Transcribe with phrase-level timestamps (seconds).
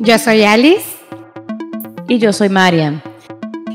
[0.00, 0.96] Yo soy Alice.
[2.06, 3.02] Y yo soy Marian.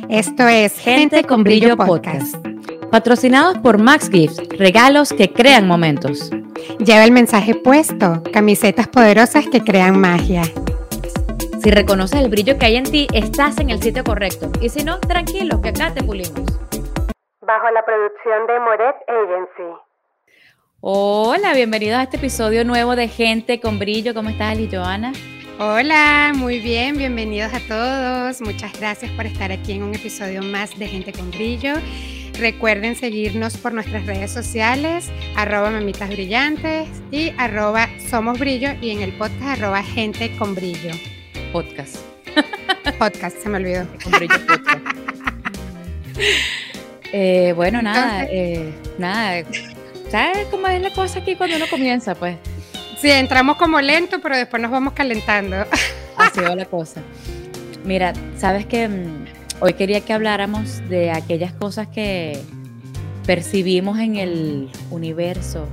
[0.10, 2.36] Esto es Gente, con Brillo Podcast.
[2.90, 6.32] Patrocinados por Max Gifts, regalos que crean momentos.
[6.80, 10.44] Lleva el mensaje puesto, camisetas poderosas que crean magia.
[11.62, 14.50] Si reconoces el brillo que hay en ti, estás en el sitio correcto.
[14.62, 16.46] Y si no, tranquilo, que acá te pulimos.
[17.42, 19.78] Bajo la producción de Moret Agency.
[20.80, 24.14] Hola, bienvenidos a este episodio nuevo de Gente con Brillo.
[24.14, 25.12] ¿Cómo estás, Ali Joana?
[25.60, 28.42] Hola, muy bien, bienvenidos a todos.
[28.42, 31.76] Muchas gracias por estar aquí en un episodio más de Gente con Brillo.
[32.40, 39.02] Recuerden seguirnos por nuestras redes sociales, arroba mamitas brillantes y arroba somos brillo y en
[39.02, 40.90] el podcast arroba gente con brillo.
[41.52, 41.98] Podcast.
[42.98, 43.88] Podcast, se me olvidó.
[44.04, 44.80] Con brillo podcast.
[47.12, 49.44] Eh, bueno, nada, eh, nada.
[50.10, 52.16] ¿Sabes cómo es la cosa aquí cuando uno comienza?
[52.16, 52.38] Pues
[53.04, 55.58] Sí, entramos como lento, pero después nos vamos calentando.
[56.18, 57.02] Así va la cosa.
[57.84, 58.90] Mira, sabes que
[59.60, 62.40] hoy quería que habláramos de aquellas cosas que
[63.26, 65.68] percibimos en el universo,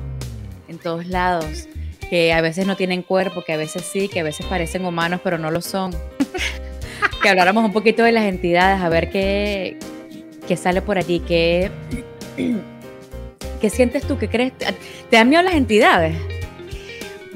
[0.67, 1.69] en todos lados,
[2.09, 5.21] que a veces no tienen cuerpo, que a veces sí, que a veces parecen humanos,
[5.23, 5.93] pero no lo son.
[7.23, 9.79] que habláramos un poquito de las entidades, a ver qué,
[10.49, 11.71] qué sale por allí, qué,
[13.61, 14.53] qué sientes tú, qué crees.
[14.59, 16.17] ¿Te dan miedo las entidades?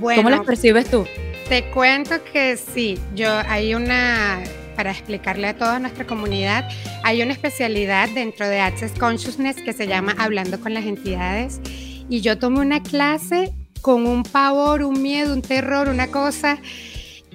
[0.01, 1.07] ¿Cómo las percibes tú?
[1.49, 4.41] Te cuento que sí, yo hay una,
[4.77, 6.69] para explicarle a toda nuestra comunidad,
[7.03, 11.61] hay una especialidad dentro de Access Consciousness que se llama Hablando con las entidades
[12.09, 16.59] y yo tomé una clase con un pavor, un miedo, un terror, una cosa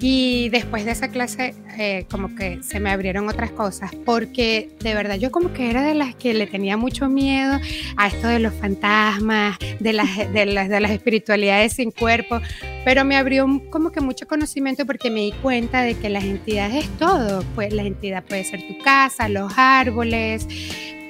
[0.02, 4.94] y después de esa clase, eh, como que se me abrieron otras cosas, porque de
[4.94, 7.60] verdad yo como que era de las que le tenía mucho miedo
[7.98, 12.40] a esto de los fantasmas, de las, de las, de las espiritualidades sin cuerpo,
[12.86, 16.86] pero me abrió como que mucho conocimiento porque me di cuenta de que las entidades
[16.86, 20.48] es todo, pues la entidad puede ser tu casa, los árboles,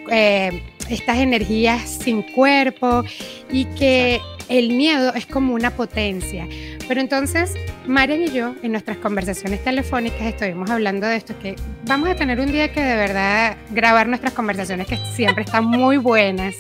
[0.10, 3.04] eh, estas energías sin cuerpo
[3.52, 6.48] y que el miedo es como una potencia.
[6.88, 7.54] Pero entonces,
[7.88, 11.56] Marian y yo, en nuestras conversaciones telefónicas, estuvimos hablando de esto, que
[11.86, 15.98] vamos a tener un día que de verdad grabar nuestras conversaciones, que siempre están muy
[15.98, 16.56] buenas.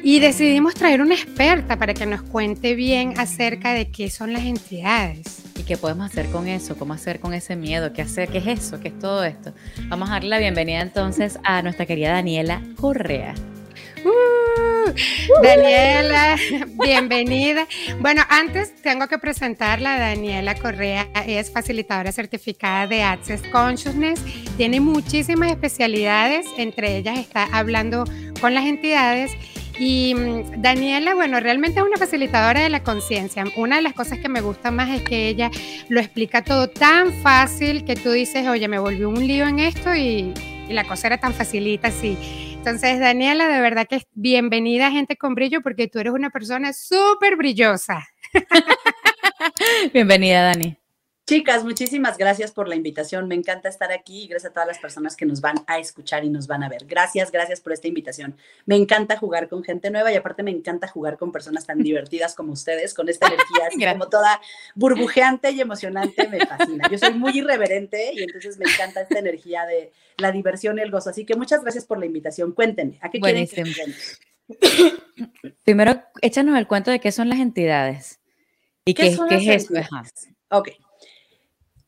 [0.00, 4.44] Y decidimos traer una experta para que nos cuente bien acerca de qué son las
[4.44, 5.42] entidades.
[5.56, 6.76] ¿Y qué podemos hacer con eso?
[6.76, 7.92] ¿Cómo hacer con ese miedo?
[7.92, 8.28] ¿Qué hacer?
[8.28, 8.80] ¿Qué es eso?
[8.80, 9.52] ¿Qué es todo esto?
[9.88, 13.34] Vamos a darle la bienvenida entonces a nuestra querida Daniela Correa.
[14.04, 14.37] Uh,
[15.42, 16.36] Daniela,
[16.82, 17.66] bienvenida.
[18.00, 19.98] Bueno, antes tengo que presentarla.
[19.98, 24.20] Daniela Correa es facilitadora certificada de Access Consciousness.
[24.56, 28.04] Tiene muchísimas especialidades, entre ellas está hablando
[28.40, 29.32] con las entidades.
[29.78, 33.44] Y mm, Daniela, bueno, realmente es una facilitadora de la conciencia.
[33.56, 35.50] Una de las cosas que me gusta más es que ella
[35.88, 39.94] lo explica todo tan fácil que tú dices, oye, me volvió un lío en esto
[39.94, 40.34] y,
[40.68, 42.16] y la cosa era tan facilita así.
[42.58, 46.72] Entonces, Daniela, de verdad que es bienvenida Gente con Brillo porque tú eres una persona
[46.72, 48.06] súper brillosa.
[49.94, 50.76] Bienvenida, Dani.
[51.28, 53.28] Chicas, muchísimas gracias por la invitación.
[53.28, 56.24] Me encanta estar aquí y gracias a todas las personas que nos van a escuchar
[56.24, 56.86] y nos van a ver.
[56.86, 58.34] Gracias, gracias por esta invitación.
[58.64, 62.34] Me encanta jugar con gente nueva y aparte me encanta jugar con personas tan divertidas
[62.34, 64.40] como ustedes, con esta energía así como toda
[64.74, 66.26] burbujeante y emocionante.
[66.28, 66.88] Me fascina.
[66.90, 70.90] Yo soy muy irreverente y entonces me encanta esta energía de la diversión y el
[70.90, 71.10] gozo.
[71.10, 72.52] Así que muchas gracias por la invitación.
[72.52, 73.64] Cuéntenme, ¿a qué quieren que
[75.62, 78.18] Primero, échanos el cuento de qué son las entidades.
[78.86, 79.74] ¿Y qué, qué, qué es eso?
[80.48, 80.70] Ok.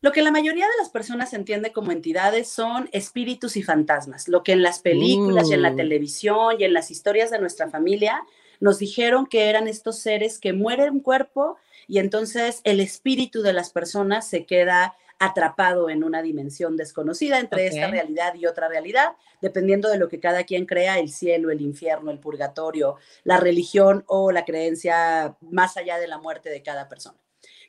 [0.03, 4.41] Lo que la mayoría de las personas entiende como entidades son espíritus y fantasmas, lo
[4.41, 8.23] que en las películas y en la televisión y en las historias de nuestra familia
[8.59, 11.57] nos dijeron que eran estos seres que mueren cuerpo
[11.87, 17.67] y entonces el espíritu de las personas se queda atrapado en una dimensión desconocida entre
[17.67, 17.77] okay.
[17.77, 21.61] esta realidad y otra realidad, dependiendo de lo que cada quien crea, el cielo, el
[21.61, 26.89] infierno, el purgatorio, la religión o la creencia más allá de la muerte de cada
[26.89, 27.19] persona.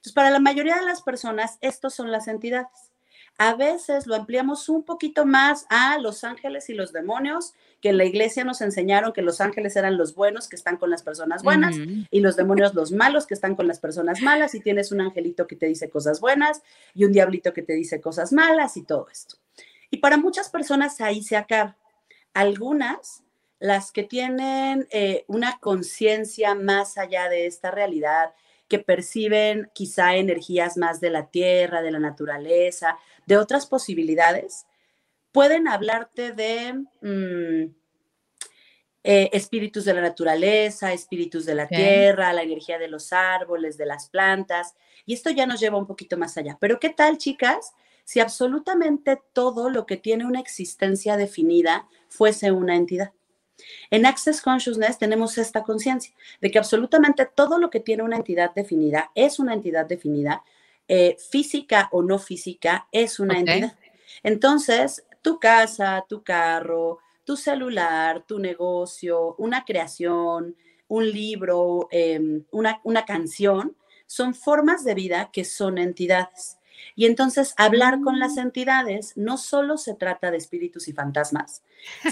[0.03, 2.91] Entonces, para la mayoría de las personas, estos son las entidades.
[3.39, 7.99] A veces lo ampliamos un poquito más a los ángeles y los demonios, que en
[7.99, 11.45] la iglesia nos enseñaron que los ángeles eran los buenos que están con las personas
[11.45, 12.09] buenas uh -huh.
[12.11, 15.47] y los demonios los malos que están con las personas malas y tienes un angelito
[15.47, 16.63] que te dice cosas buenas
[16.95, 19.37] y un diablito que te dice cosas malas y todo esto.
[19.89, 21.77] Y para muchas personas ahí se acaba.
[22.35, 23.23] Algunas,
[23.61, 28.35] las que tienen eh, una conciencia más allá de esta realidad,
[28.73, 32.97] que perciben quizá energías más de la tierra, de la naturaleza,
[33.27, 34.65] de otras posibilidades,
[35.31, 36.73] pueden hablarte de,
[37.03, 37.71] mmm,
[39.05, 43.85] eh, espíritus de la naturaleza, espíritus de la tierra, la energía de los árboles, de
[43.85, 44.75] las plantas.
[45.05, 46.57] Y esto ya nos lleva un poquito más allá.
[46.59, 47.75] Pero ¿qué tal, chicas?
[48.05, 53.13] Si absolutamente todo lo que tiene una existencia definida fuese una entidad.
[53.91, 58.53] En Access Consciousness tenemos esta conciencia de que absolutamente todo lo que tiene una entidad
[58.55, 60.43] definida es una entidad definida,
[60.89, 63.77] eh, física o no física, es una entidad.
[64.23, 70.57] Entonces, tu casa, tu carro, tu celular, tu negocio, una creación,
[70.89, 73.77] un libro, em, una, una canción,
[74.07, 76.59] son formas de vida que son entidades.
[76.95, 78.41] Y entonces hablar con las mm.
[78.41, 81.63] entidades no solo se trata de espíritus y fantasmas,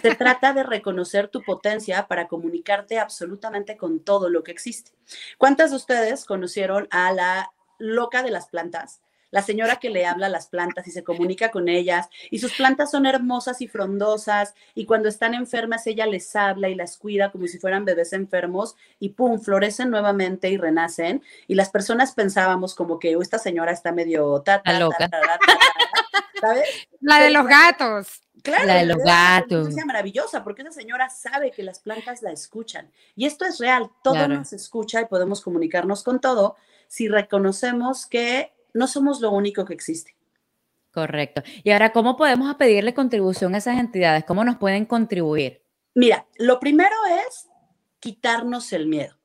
[0.00, 4.92] se trata de reconocer tu potencia para comunicarte absolutamente con todo lo que existe.
[5.38, 9.00] ¿Cuántas de ustedes conocieron a la loca de las plantas?
[9.30, 12.52] La señora que le habla a las plantas y se comunica con ellas, y sus
[12.54, 17.30] plantas son hermosas y frondosas, y cuando están enfermas ella les habla y las cuida
[17.30, 22.74] como si fueran bebés enfermos, y pum, florecen nuevamente y renacen, y las personas pensábamos
[22.74, 24.42] como que esta señora está medio
[24.78, 25.10] loca.
[26.40, 26.88] ¿sabes?
[27.00, 28.22] La de los gatos.
[28.42, 29.68] Claro, la de los gatos.
[29.68, 32.90] Es maravillosa porque esa señora sabe que las plantas la escuchan.
[33.14, 36.56] Y esto es real, todo nos escucha y podemos comunicarnos con todo
[36.88, 40.16] si reconocemos que no somos lo único que existe.
[40.92, 41.42] Correcto.
[41.62, 44.24] Y ahora, ¿cómo podemos pedirle contribución a esas entidades?
[44.24, 45.62] ¿Cómo nos pueden contribuir?
[45.94, 46.94] Mira, lo primero
[47.28, 47.48] es
[48.00, 49.16] quitarnos el miedo.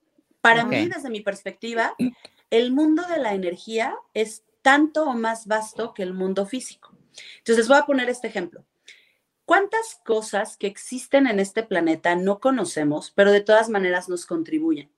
[0.42, 1.96] Para mí, desde mi perspectiva,
[2.52, 6.96] el mundo de la energía es tanto o más vasto que el mundo físico.
[7.38, 8.64] Entonces, les voy a poner este ejemplo.
[9.46, 14.92] ¿Cuántas cosas que existen en este planeta no conocemos, pero de todas maneras nos contribuyen?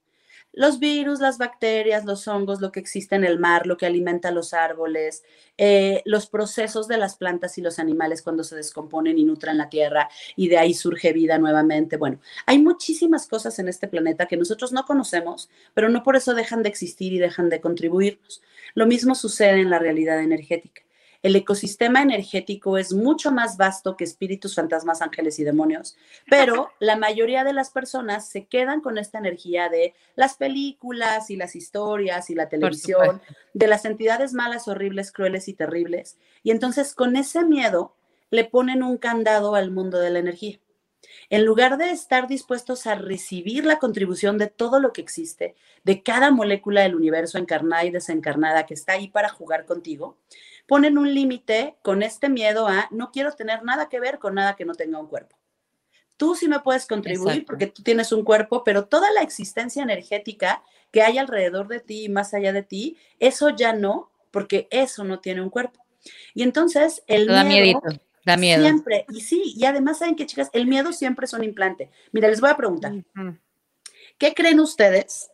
[0.57, 4.31] Los virus, las bacterias, los hongos, lo que existe en el mar, lo que alimenta
[4.31, 5.24] los árboles,
[5.59, 9.69] eh, los procesos de las plantas y los animales cuando se descomponen y nutran la
[9.69, 11.98] tierra y de ahí surge vida nuevamente.
[11.98, 16.33] Bueno, hay muchísimas cosas en este planeta que nosotros no conocemos, pero no por eso
[16.33, 18.42] dejan de existir y dejan de contribuirnos.
[18.74, 20.87] Lo mismo sucede en la realidad energética.
[21.24, 25.98] El ecosistema energético es mucho más vasto que espíritus, fantasmas, ángeles y demonios,
[26.30, 31.36] pero la mayoría de las personas se quedan con esta energía de las películas y
[31.36, 33.22] las historias y la televisión,
[33.54, 36.18] de las entidades malas, horribles, crueles y terribles.
[36.44, 37.94] Y entonces con ese miedo
[38.30, 40.60] le ponen un candado al mundo de la energía.
[41.29, 46.03] En lugar de estar dispuestos a recibir la contribución de todo lo que existe, de
[46.03, 50.17] cada molécula del universo encarnada y desencarnada que está ahí para jugar contigo,
[50.67, 54.55] ponen un límite con este miedo a no quiero tener nada que ver con nada
[54.55, 55.38] que no tenga un cuerpo.
[56.17, 60.63] Tú sí me puedes contribuir porque tú tienes un cuerpo, pero toda la existencia energética
[60.91, 65.03] que hay alrededor de ti y más allá de ti, eso ya no, porque eso
[65.03, 65.85] no tiene un cuerpo.
[66.33, 67.81] Y entonces el miedo
[68.27, 68.62] da miedo.
[68.62, 71.89] Siempre, y sí, y además saben que chicas, el miedo siempre es un implante.
[72.12, 72.94] Mira, les voy a preguntar,
[74.18, 75.31] ¿qué creen ustedes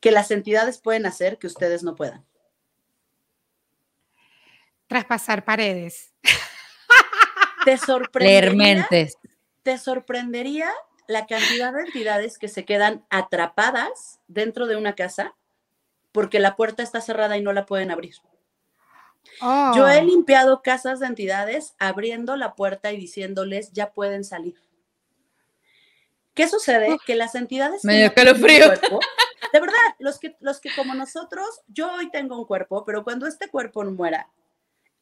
[0.00, 2.24] que las entidades pueden hacer que ustedes no puedan?
[4.86, 6.12] traspasar paredes.
[7.64, 8.88] Te sorprendería,
[9.62, 10.70] te sorprendería
[11.06, 15.34] la cantidad de entidades que se quedan atrapadas dentro de una casa
[16.12, 18.14] porque la puerta está cerrada y no la pueden abrir.
[19.40, 20.04] Yo he oh.
[20.04, 24.56] limpiado casas de entidades abriendo la puerta y diciéndoles ya pueden salir.
[26.34, 26.96] ¿Qué sucede?
[27.06, 27.84] Que las entidades...
[27.84, 28.70] Medio frío.
[28.70, 33.26] de verdad, los que, los que como nosotros, yo hoy tengo un cuerpo, pero cuando
[33.26, 34.28] este cuerpo muera,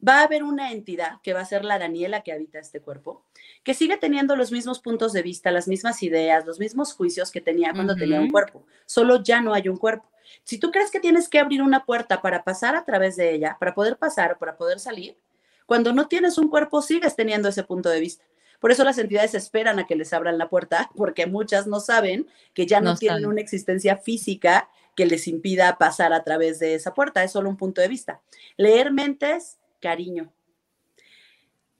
[0.05, 3.23] va a haber una entidad que va a ser la Daniela que habita este cuerpo,
[3.63, 7.41] que sigue teniendo los mismos puntos de vista, las mismas ideas, los mismos juicios que
[7.41, 10.09] tenía cuando tenía un cuerpo, solo ya no hay un cuerpo.
[10.43, 13.57] Si tú crees que tienes que abrir una puerta para pasar a través de ella,
[13.59, 15.17] para poder pasar o para poder salir,
[15.65, 18.25] cuando no tienes un cuerpo sigues teniendo ese punto de vista.
[18.59, 22.27] Por eso las entidades esperan a que les abran la puerta, porque muchas no saben
[22.53, 26.93] que ya no, tienen una existencia física que les impida pasar a través de esa
[26.93, 28.21] puerta, es solo un punto de vista.
[28.57, 30.33] Leer mentes cariño.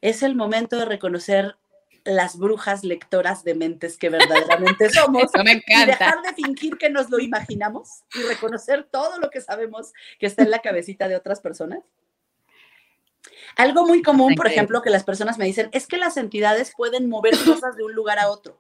[0.02, 1.56] Es el momento de reconocer
[2.04, 5.32] las brujas lectoras de mentes que verdaderamente somos.
[5.68, 10.26] Y dejar de fingir que nos lo imaginamos y reconocer todo lo que sabemos que
[10.26, 11.80] está en la cabecita de otras personas.
[13.56, 17.08] Algo muy común, por ejemplo, que las personas me dicen, es que las entidades pueden
[17.08, 18.60] mover cosas de un lugar a otro.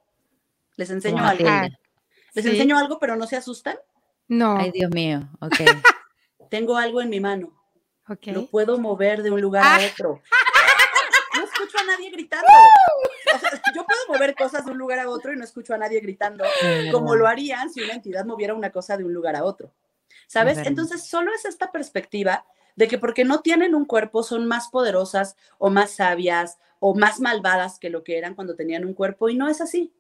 [0.78, 1.50] Les enseño algo.
[2.34, 3.78] Les enseño algo, pero no se asustan.
[4.30, 4.58] No.
[4.58, 5.28] Ay, Dios mío.
[5.42, 5.56] Ok.
[6.50, 7.63] Tengo algo en mi mano.
[8.26, 9.90] Lo puedo mover de un lugar a ah.
[9.92, 10.22] otro.
[11.36, 12.48] No escucho a nadie gritando.
[13.76, 16.46] yo puedo mover cosas de un lugar a otro y no escucho a nadie gritando,
[16.92, 19.74] como lo harían si una entidad moviera una cosa de un lugar a otro.
[20.28, 20.60] ¿Sabes?
[20.60, 22.46] Entonces, solo es esta perspectiva
[22.76, 27.20] de que porque no tienen un cuerpo son más poderosas o más sabias o más
[27.20, 29.92] malvadas que lo que eran cuando tenían un cuerpo y no es así.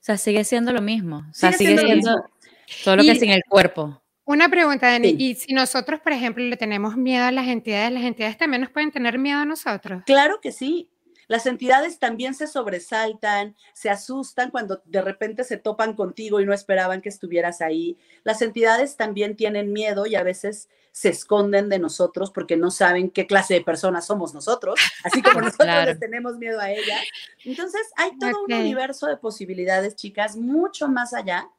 [0.00, 1.26] sea, sigue siendo lo mismo.
[1.30, 2.24] O sea, sigue, siendo,
[2.66, 4.00] solo que sin el cuerpo.
[4.30, 8.04] Una pregunta, Dani, y si nosotros, por ejemplo, le tenemos miedo a las entidades, ¿las
[8.04, 10.04] entidades también nos pueden tener miedo a nosotros?
[10.06, 10.88] Claro que sí.
[11.26, 16.54] Las entidades también se sobresaltan, se asustan cuando de repente se topan contigo y no
[16.54, 17.98] esperaban que estuvieras ahí.
[18.22, 23.10] Las entidades también tienen miedo y a veces se esconden de nosotros porque no saben
[23.10, 27.00] qué clase de personas somos nosotros, así como nosotros les tenemos miedo a ellas.
[27.44, 31.50] Entonces, hay todo un universo de posibilidades, chicas, mucho más allá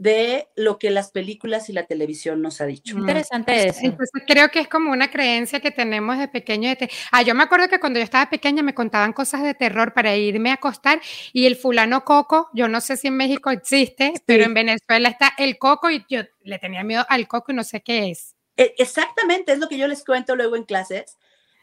[0.00, 2.96] de lo que las películas y la televisión nos ha dicho.
[2.96, 3.80] Interesante eso.
[3.82, 6.70] Entonces creo que es como una creencia que tenemos de pequeño.
[6.70, 9.92] De ah, yo me acuerdo que cuando yo estaba pequeña me contaban cosas de terror
[9.92, 11.02] para irme a acostar
[11.34, 15.34] y el fulano coco, yo no sé si en México existe, pero en Venezuela está
[15.36, 18.34] el coco y yo le tenía miedo al coco y no sé qué es.
[18.56, 21.18] E, exactamente, es lo que yo les cuento luego en clases.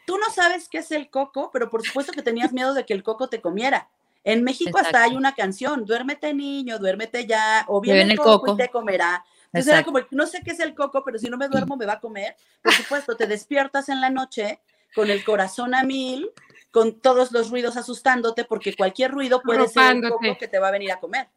[0.05, 2.93] Tú no sabes qué es el coco, pero por supuesto que tenías miedo de que
[2.93, 3.89] el coco te comiera.
[4.27, 8.57] En México hasta hay una canción, duérmete niño, duérmete ya, o viene el, coco, y
[8.57, 9.23] te comerá.
[9.45, 11.85] Entonces era como, no sé qué es el coco, pero si no me duermo me
[11.85, 12.35] va a comer.
[12.61, 14.59] Por supuesto, te despiertas en la noche
[14.93, 16.29] con el corazón a mil,
[16.71, 20.67] con todos los ruidos asustándote, porque cualquier ruido puede ser el coco que te va
[20.67, 21.29] a venir a comer.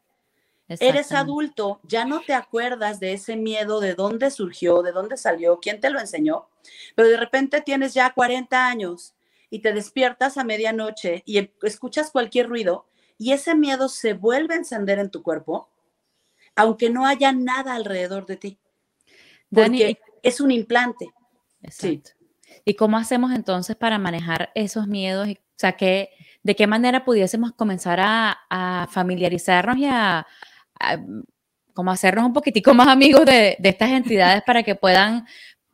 [0.67, 5.61] Eres adulto, ya no te acuerdas de ese miedo, de dónde surgió, de dónde salió,
[5.61, 6.49] quién te lo enseñó,
[6.95, 9.13] pero de repente tienes ya 40 años
[9.51, 12.87] y te despiertas a medianoche y em, escuchas cualquier ruido
[13.19, 15.69] y ese miedo se vuelve a encender en tu cuerpo,
[16.55, 18.57] aunque no haya nada alrededor de ti.
[19.53, 21.11] Porque es un implante.
[21.69, 22.01] Sí.
[22.65, 25.27] ¿Y cómo hacemos entonces para manejar esos miedos?
[25.27, 30.25] O sea, ¿de qué manera pudiésemos comenzar a, familiarizarnos y a,
[31.73, 35.27] como hacernos un poquitico más amigos de, de estas entidades para que puedan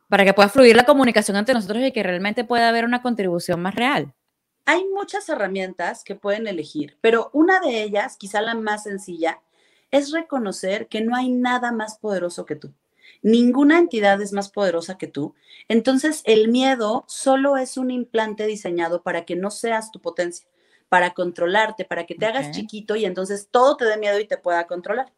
[0.08, 3.60] para que pueda fluir la comunicación entre nosotros y que realmente pueda haber una contribución
[3.60, 4.14] más real?
[4.64, 9.40] Hay muchas herramientas que pueden elegir, pero una de ellas, quizá la más sencilla,
[9.90, 12.72] es reconocer que no hay nada más poderoso que tú.
[13.22, 15.34] Ninguna entidad es más poderosa que tú.
[15.66, 20.46] Entonces, el miedo solo es un implante diseñado para que no seas tu potencia,
[20.88, 24.38] para controlarte, para que te hagas chiquito y entonces todo te dé miedo y te
[24.38, 25.12] pueda controlar.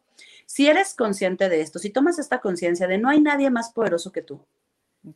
[0.45, 4.11] Si eres consciente de esto, si tomas esta conciencia de no hay nadie más poderoso
[4.11, 4.45] que tú,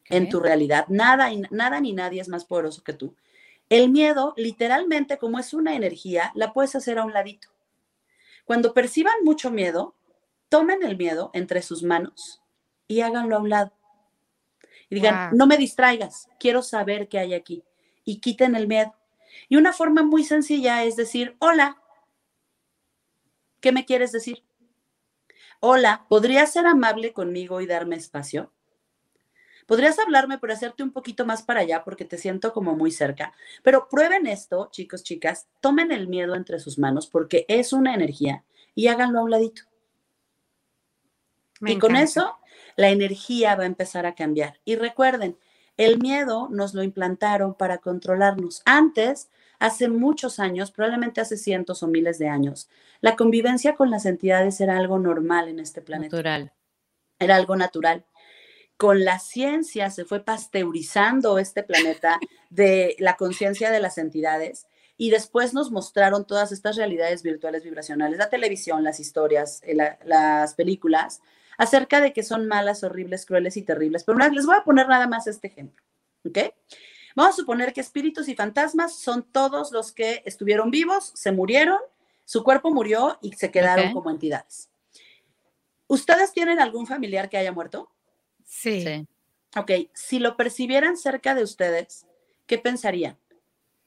[0.06, 0.86] en tu realidad.
[0.88, 3.16] Nada, nada ni nadie es más poderoso que tú.
[3.70, 7.50] El miedo, literalmente, como es una energía, la puedes hacer a un ladito.
[8.46, 9.96] Cuando perciban mucho miedo,
[10.50, 12.42] tomen el miedo entre sus manos
[12.88, 13.74] y háganlo a un lado.
[14.90, 17.64] Y digan, no me distraigas, quiero saber qué hay aquí.
[18.04, 18.94] Y quiten el miedo.
[19.50, 21.82] Y una forma muy sencilla es decir, hola,
[23.62, 24.44] ¿qué me quieres decir?
[25.60, 28.52] Hola, ¿podrías ser amable conmigo y darme espacio?
[29.66, 33.34] Podrías hablarme, pero hacerte un poquito más para allá porque te siento como muy cerca.
[33.64, 38.44] Pero prueben esto, chicos, chicas, tomen el miedo entre sus manos porque es una energía
[38.76, 39.64] y háganlo a un ladito.
[41.62, 42.38] y con eso,
[42.76, 44.60] la energía va a empezar a cambiar.
[44.66, 45.38] Y recuerden,
[45.78, 48.62] el miedo nos lo implantaron para controlarnos.
[48.66, 52.70] Antes, hace muchos años, probablemente hace cientos o miles de años,
[53.02, 56.16] la convivencia con las entidades era algo normal en este planeta.
[56.18, 56.54] Natural.
[57.18, 58.06] Era algo natural
[58.78, 64.68] con la ciencia se fue pasteurizando este planeta de la conciencia de las entidades
[64.98, 70.56] y después nos mostraron todas estas realidades virtuales vibracionales, la televisión, las historias, eh, las
[70.56, 71.22] películas,
[71.58, 74.04] acerca de que son malas, horribles, crueles y terribles.
[74.04, 75.84] Pero les voy a poner nada más este ejemplo,
[76.26, 76.40] ¿ok?
[77.16, 81.80] Vamos a suponer que espíritus y fantasmas son todos los que estuvieron vivos, se murieron,
[82.26, 84.70] su cuerpo murió y se quedaron como entidades.
[85.88, 87.90] ¿Ustedes tienen algún familiar que haya muerto?
[88.46, 89.08] Sí.
[89.58, 92.06] Ok, si lo percibieran cerca de ustedes,
[92.46, 93.18] ¿qué pensarían?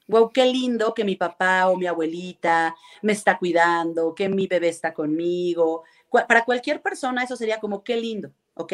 [0.07, 4.69] Wow, qué lindo que mi papá o mi abuelita me está cuidando, que mi bebé
[4.69, 5.83] está conmigo.
[6.27, 8.73] Para cualquier persona eso sería como qué lindo, ¿ok?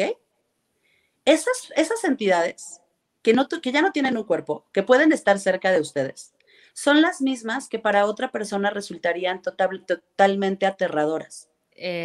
[1.26, 2.80] Esas, esas entidades
[3.22, 6.32] que, no, que ya no tienen un cuerpo, que pueden estar cerca de ustedes,
[6.72, 11.50] son las mismas que para otra persona resultarían totalmente aterradoras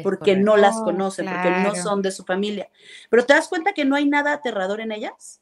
[0.03, 2.69] porque no las conocen, porque no son de su familia.
[3.09, 5.41] Pero te das cuenta que no hay nada aterrador en ellas.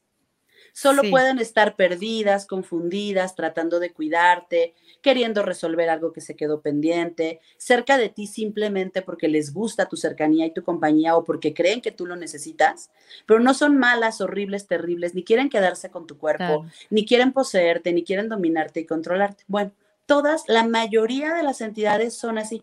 [0.72, 7.40] Solo pueden estar perdidas, confundidas, tratando de cuidarte, queriendo resolver algo que se quedó pendiente,
[7.56, 11.80] cerca de ti simplemente porque les gusta tu cercanía y tu compañía o porque creen
[11.80, 12.90] que tú lo necesitas,
[13.26, 17.92] pero no son malas, horribles, terribles, ni quieren quedarse con tu cuerpo, ni quieren poseerte,
[17.92, 19.44] ni quieren dominarte y controlarte.
[19.48, 19.72] Bueno,
[20.06, 22.62] todas, la mayoría de las entidades son así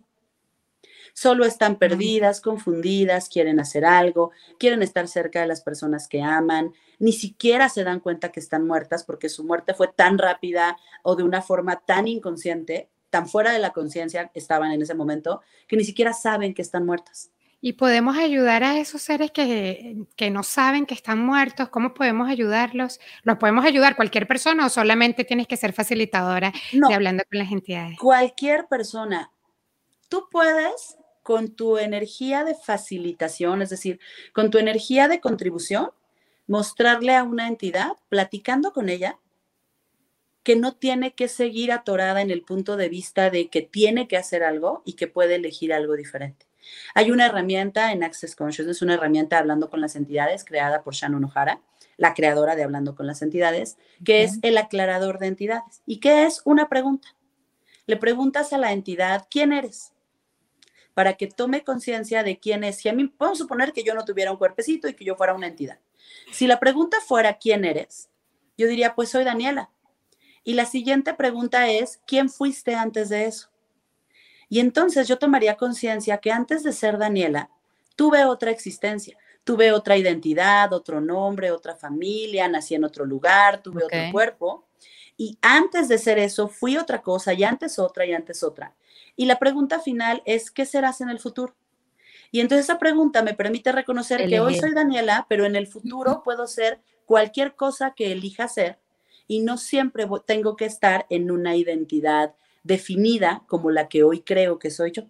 [1.18, 6.74] solo están perdidas, confundidas, quieren hacer algo, quieren estar cerca de las personas que aman,
[7.00, 11.16] ni siquiera se dan cuenta que están muertas porque su muerte fue tan rápida o
[11.16, 15.76] de una forma tan inconsciente tan fuera de la conciencia estaban en ese momento que
[15.76, 17.32] ni siquiera saben que están muertas.
[17.62, 21.70] ¿Y podemos ayudar a esos seres que, que, no saben que están muertos?
[21.70, 23.00] ¿Cómo podemos ayudarlos?
[23.24, 27.52] ¿Los podemos ayudar cualquier persona o solamente tienes que ser facilitadora de hablando con las
[27.52, 27.98] entidades?
[27.98, 29.32] Cualquier persona.
[30.10, 30.98] Tú puedes
[31.28, 34.00] con tu energía de facilitación, es decir,
[34.32, 35.90] con tu energía de contribución,
[36.48, 39.20] mostrarle a una entidad, platicando con ella,
[40.44, 44.16] que no tiene que seguir atorada en el punto de vista de que tiene que
[44.16, 46.46] hacer algo y que puede elegir algo diferente.
[46.96, 51.26] Hay una herramienta en Access Consciousness, una herramienta hablando con las entidades creada por Shannon
[51.26, 51.60] O'Hara,
[51.98, 55.82] la creadora de Hablando con las entidades, que es el aclarador de entidades.
[55.86, 56.42] ¿Y qué es?
[56.46, 57.10] Una pregunta.
[57.86, 59.92] Le preguntas a la entidad, ¿quién eres?
[60.98, 62.78] Para que tome conciencia de quién es.
[62.78, 65.36] Si a mí, podemos suponer que yo no tuviera un cuerpecito y que yo fuera
[65.36, 65.78] una entidad.
[66.32, 68.10] Si la pregunta fuera, ¿quién eres?
[68.58, 69.70] Yo diría, pues soy Daniela.
[70.44, 73.50] Y la siguiente pregunta es, ¿quién fuiste antes de eso?
[74.50, 77.52] Y entonces yo tomaría conciencia que antes de ser Daniela,
[77.96, 83.84] tuve otra existencia, tuve otra identidad, otro nombre, otra familia, nací en otro lugar, tuve
[83.84, 84.66] otro cuerpo.
[85.16, 88.74] Y antes de ser eso, fui otra cosa y antes otra y antes otra.
[89.18, 91.54] Y la pregunta final es, ¿qué serás en el futuro?
[92.32, 96.22] Y entonces esa pregunta me permite reconocer que hoy soy Daniela, pero en el futuro
[96.24, 98.80] puedo ser cualquier cosa que elija ser
[99.28, 104.60] y no siempre tengo que estar en una identidad definida como la que hoy creo
[104.60, 105.04] que soy yo.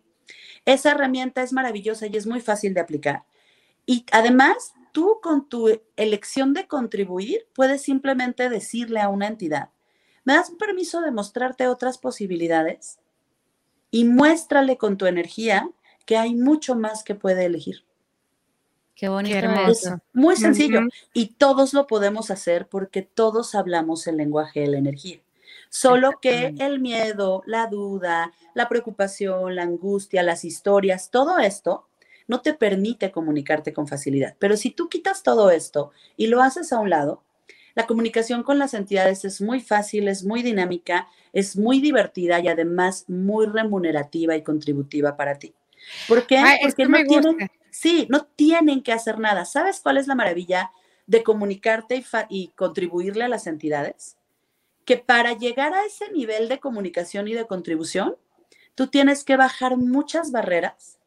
[0.66, 3.26] Esa herramienta es maravillosa y es muy fácil de aplicar.
[3.86, 9.70] Y además, tú con tu elección de contribuir puedes simplemente decirle a una entidad,
[10.24, 13.00] ¿me das permiso de mostrarte otras posibilidades?
[13.92, 15.70] Y muéstrale con tu energía
[16.06, 17.84] que hay mucho más que puede elegir.
[18.96, 19.38] Qué bonito.
[20.14, 20.82] Muy sencillo.
[21.14, 25.20] Y todos lo podemos hacer porque todos hablamos el lenguaje de la energía.
[25.70, 31.88] Solo que el miedo, la duda, la preocupación, la angustia, las historias, todo esto
[32.28, 34.36] no te permite comunicarte con facilidad.
[34.40, 37.24] Pero si tú quitas todo esto y lo haces a un lado,
[37.78, 42.48] la comunicación con las entidades es muy fácil, es muy dinámica, es muy divertida y
[42.48, 45.54] además muy remunerativa y contributiva para ti.
[46.08, 46.44] ¿Por qué?
[46.64, 49.46] Porque no tienen, sí, no tienen que hacer nada.
[49.46, 50.72] ¿Sabes cuál es la maravilla
[51.06, 54.18] de comunicarte y contribuirle a las entidades?
[54.84, 58.16] que para llegar a ese nivel de comunicación y de contribución,
[58.74, 60.98] tú tienes que bajar muchas barreras,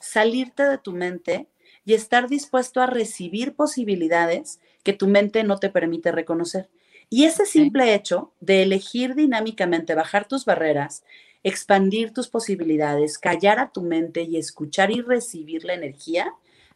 [0.00, 1.46] salirte de tu mente
[1.84, 6.68] y estar dispuesto a recibir posibilidades que tu mente no te permite reconocer.
[7.08, 11.04] Y ese simple hecho de elegir dinámicamente bajar tus barreras,
[11.42, 16.32] expandir tus posibilidades, callar a tu mente y escuchar y recibir la energía,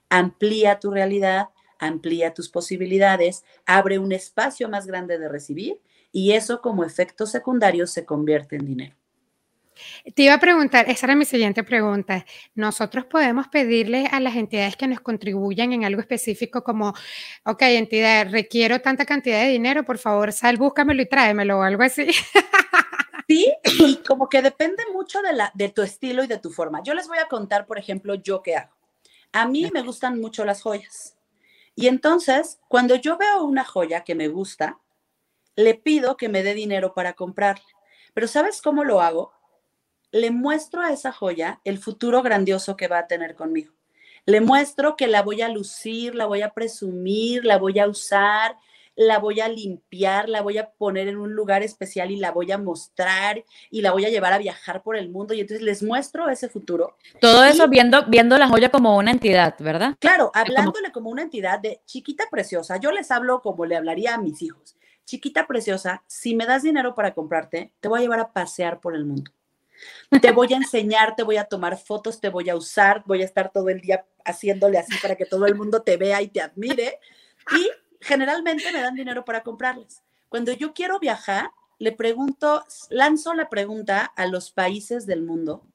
[0.08, 5.80] amplía tu realidad, amplía tus posibilidades, abre un espacio más grande de recibir
[6.12, 8.96] y eso como efecto secundario se convierte en dinero.
[10.14, 12.24] Te iba a preguntar, esa era mi siguiente pregunta.
[12.54, 16.94] Nosotros podemos pedirle a las entidades que nos contribuyan en algo específico como,
[17.44, 21.82] ok, entidad, requiero tanta cantidad de dinero, por favor, sal, búscamelo y tráemelo o algo
[21.82, 22.08] así.
[23.26, 26.82] Sí, y como que depende mucho de, la, de tu estilo y de tu forma.
[26.82, 28.74] Yo les voy a contar, por ejemplo, yo qué hago.
[29.32, 31.16] A mí me gustan mucho las joyas.
[31.74, 34.78] Y entonces, cuando yo veo una joya que me gusta,
[35.56, 37.64] le pido que me dé dinero para comprarla.
[38.12, 39.32] Pero ¿sabes cómo lo hago?
[40.14, 43.74] Le muestro a esa joya el futuro grandioso que va a tener conmigo.
[44.26, 48.56] Le muestro que la voy a lucir, la voy a presumir, la voy a usar,
[48.94, 52.52] la voy a limpiar, la voy a poner en un lugar especial y la voy
[52.52, 55.82] a mostrar y la voy a llevar a viajar por el mundo y entonces les
[55.82, 56.96] muestro ese futuro.
[57.20, 59.96] Todo eso viendo, viendo la joya como una entidad, ¿verdad?
[59.98, 62.76] Claro, hablándole como una entidad de chiquita preciosa.
[62.76, 66.94] Yo les hablo como le hablaría a mis hijos chiquita preciosa, si me das dinero
[66.94, 69.30] para comprarte, te voy a llevar a pasear por el mundo.
[70.20, 73.24] Te voy a enseñar, te voy a tomar fotos, te voy a usar, voy a
[73.24, 76.40] estar todo el día haciéndole así para que todo el mundo te vea y te
[76.40, 76.98] admire.
[77.52, 77.70] Y
[78.00, 80.02] generalmente me dan dinero para comprarles.
[80.28, 85.66] Cuando yo quiero viajar, le pregunto, lanzo la pregunta a los países del mundo,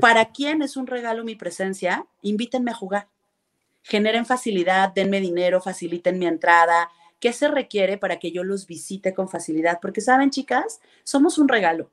[0.00, 2.06] ¿para quién es un regalo mi presencia?
[2.22, 3.08] Invítenme a jugar.
[3.82, 9.12] Generen facilidad, denme dinero, faciliten mi entrada, ¿Qué se requiere para que yo los visite
[9.12, 9.78] con facilidad?
[9.80, 10.80] Porque, ¿saben, chicas?
[11.04, 11.90] Somos un regalo.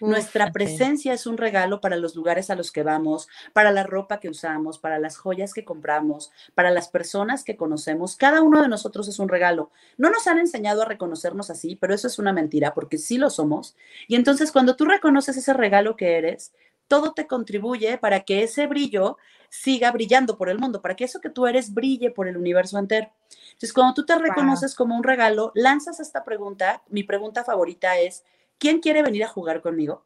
[0.00, 4.20] Nuestra presencia es un regalo para los lugares a los que vamos, para la ropa
[4.20, 8.16] que usamos, para las joyas que compramos, para las personas que conocemos.
[8.16, 9.70] Cada uno de nosotros es un regalo.
[9.96, 13.30] No nos han enseñado a reconocernos así, pero eso es una mentira porque sí lo
[13.30, 13.76] somos.
[14.08, 16.52] Y entonces cuando tú reconoces ese regalo que eres,
[16.88, 19.16] todo te contribuye para que ese brillo
[19.48, 22.78] siga brillando por el mundo, para que eso que tú eres brille por el universo
[22.78, 23.12] entero.
[23.52, 26.82] Entonces, cuando tú te reconoces como un regalo, lanzas esta pregunta.
[26.88, 28.24] Mi pregunta favorita es,
[28.60, 30.04] ¿quién quiere venir a jugar conmigo?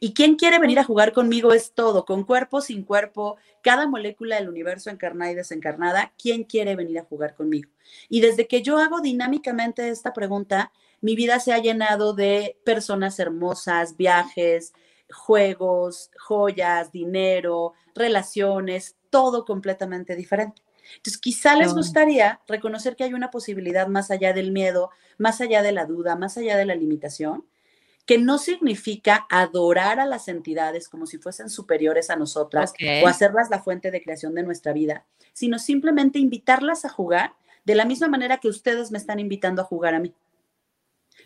[0.00, 4.36] Y quién quiere venir a jugar conmigo es todo, con cuerpo, sin cuerpo, cada molécula
[4.36, 7.70] del universo encarnada y desencarnada, ¿quién quiere venir a jugar conmigo?
[8.08, 13.18] Y desde que yo hago dinámicamente esta pregunta, mi vida se ha llenado de personas
[13.18, 14.72] hermosas, viajes,
[15.10, 20.62] juegos, joyas, dinero, relaciones, todo completamente diferente.
[20.96, 25.62] Entonces, quizá les gustaría reconocer que hay una posibilidad más allá del miedo, más allá
[25.62, 27.44] de la duda, más allá de la limitación,
[28.06, 33.48] que no significa adorar a las entidades como si fuesen superiores a nosotras o hacerlas
[33.50, 38.08] la fuente de creación de nuestra vida, sino simplemente invitarlas a jugar de la misma
[38.08, 40.14] manera que ustedes me están invitando a jugar a mí.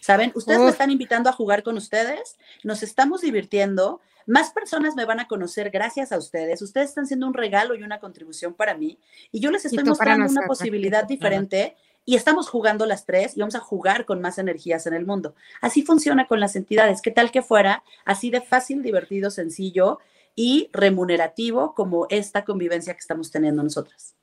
[0.00, 0.32] ¿Saben?
[0.34, 5.20] Ustedes me están invitando a jugar con ustedes, nos estamos divirtiendo, más personas me van
[5.20, 8.98] a conocer gracias a ustedes, ustedes están siendo un regalo y una contribución para mí,
[9.32, 13.56] y yo les estoy mostrando una posibilidad diferente y estamos jugando las tres y vamos
[13.56, 15.34] a jugar con más energías en el mundo.
[15.60, 17.02] Así funciona con las entidades.
[17.02, 19.98] ¿Qué tal que fuera así de fácil, divertido, sencillo
[20.36, 24.14] y remunerativo como esta convivencia que estamos teniendo nosotras?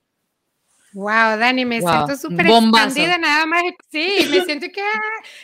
[0.94, 3.64] Wow, Dani, me siento súper expandida nada más.
[3.90, 4.84] Sí, me siento que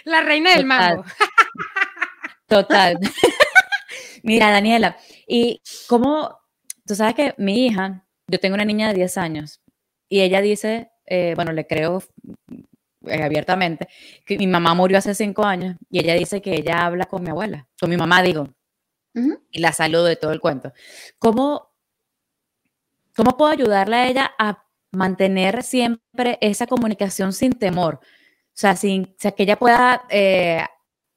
[0.04, 1.04] la reina del mambo.
[2.48, 2.98] Total.
[4.24, 6.40] Mira, Daniela, y cómo,
[6.86, 9.62] tú sabes que mi hija, yo tengo una niña de 10 años
[10.10, 12.04] y ella dice, eh, bueno, le creo
[13.06, 13.88] eh, abiertamente,
[14.26, 17.30] que mi mamá murió hace 5 años y ella dice que ella habla con mi
[17.30, 18.50] abuela, con mi mamá digo,
[19.52, 20.72] y la saludo de todo el cuento.
[21.18, 21.74] ¿Cómo,
[23.16, 28.00] ¿Cómo puedo ayudarle a ella a mantener siempre esa comunicación sin temor.
[28.02, 30.64] O sea, sin, que ella pueda eh,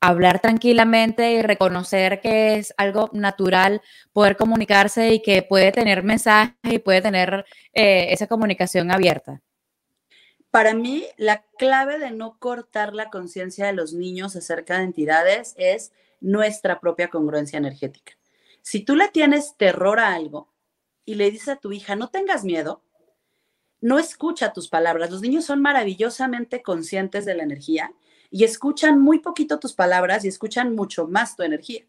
[0.01, 3.81] hablar tranquilamente y reconocer que es algo natural
[4.13, 9.41] poder comunicarse y que puede tener mensajes y puede tener eh, esa comunicación abierta.
[10.51, 15.55] Para mí, la clave de no cortar la conciencia de los niños acerca de entidades
[15.57, 18.13] es nuestra propia congruencia energética.
[18.61, 20.53] Si tú le tienes terror a algo
[21.05, 22.83] y le dices a tu hija, no tengas miedo,
[23.83, 25.11] no escucha tus palabras.
[25.11, 27.93] Los niños son maravillosamente conscientes de la energía
[28.31, 31.85] y escuchan muy poquito tus palabras y escuchan mucho más tu energía.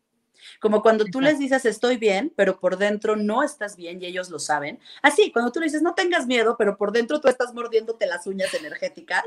[0.59, 4.29] Como cuando tú les dices estoy bien, pero por dentro no estás bien y ellos
[4.29, 4.79] lo saben.
[5.01, 8.27] Así, cuando tú le dices no tengas miedo, pero por dentro tú estás mordiéndote las
[8.27, 9.23] uñas energéticas,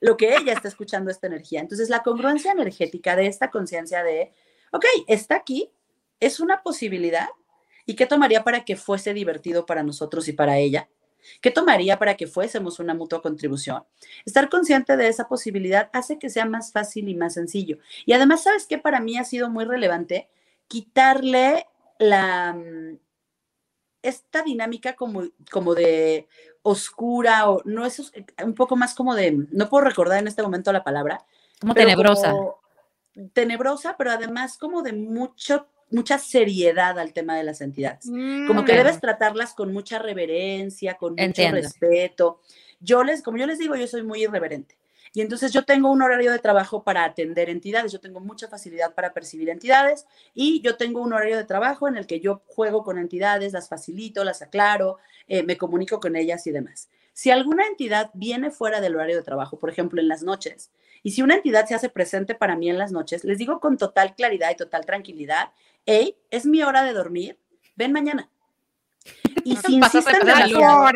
[0.00, 1.60] lo que ella está escuchando esta energía.
[1.60, 4.32] Entonces, la congruencia energética de esta conciencia de,
[4.72, 5.70] ok, está aquí,
[6.20, 7.28] es una posibilidad.
[7.86, 10.88] ¿Y qué tomaría para que fuese divertido para nosotros y para ella?
[11.40, 13.84] ¿Qué tomaría para que fuésemos una mutua contribución?
[14.24, 17.78] Estar consciente de esa posibilidad hace que sea más fácil y más sencillo.
[18.06, 20.28] Y además, ¿sabes qué para mí ha sido muy relevante?
[20.68, 21.66] Quitarle
[21.98, 22.98] la mm,
[24.04, 26.28] esta dinámica como, como de
[26.62, 30.72] oscura o no es un poco más como de, no puedo recordar en este momento
[30.72, 31.24] la palabra.
[31.60, 32.34] Como tenebrosa.
[33.32, 38.06] tenebrosa, pero además como de mucho mucha seriedad al tema de las entidades.
[38.06, 38.76] como que mm.
[38.76, 42.40] debes tratarlas con mucha reverencia, con mucho respeto.
[42.80, 44.76] Yo les, como yo les digo, yo soy muy irreverente.
[45.16, 48.94] Y entonces yo tengo un horario de trabajo para atender entidades, yo tengo mucha facilidad
[48.94, 52.82] para percibir entidades y yo tengo un horario de trabajo en el que yo juego
[52.82, 56.88] con entidades, las facilito, las aclaro, eh, me comunico con ellas y demás.
[57.12, 60.72] Si alguna entidad viene fuera del horario de trabajo, por ejemplo en las noches,
[61.04, 63.76] y si una entidad se hace presente para mí en las noches, les digo con
[63.76, 65.50] total claridad y total tranquilidad
[65.86, 67.38] hey, es mi hora de dormir,
[67.76, 68.30] ven mañana.
[69.44, 70.90] Y si insisten demasiado,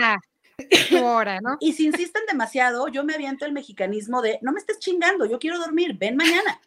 [1.60, 5.38] y si insisten demasiado, yo me aviento el mexicanismo de, no me estés chingando, yo
[5.38, 6.60] quiero dormir, ven mañana.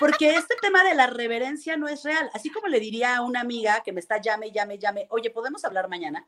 [0.00, 2.30] Porque este tema de la reverencia no es real.
[2.34, 5.64] Así como le diría a una amiga que me está llame, llame, llame, oye, ¿podemos
[5.64, 6.26] hablar mañana?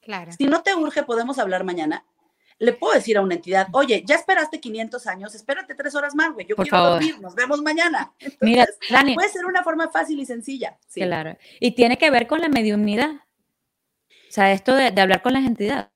[0.00, 0.32] Claro.
[0.32, 2.04] Si no te urge, ¿podemos hablar mañana?
[2.60, 6.32] Le puedo decir a una entidad, oye, ya esperaste 500 años, espérate tres horas más,
[6.34, 8.12] güey, yo quiero dormir, nos vemos mañana.
[8.40, 8.66] Mira,
[9.14, 10.78] puede ser una forma fácil y sencilla.
[10.92, 11.36] Claro.
[11.58, 13.12] Y tiene que ver con la mediunidad.
[14.10, 15.88] O sea, esto de, de hablar con las entidades.